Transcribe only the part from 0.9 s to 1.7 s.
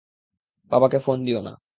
Phone দিও না।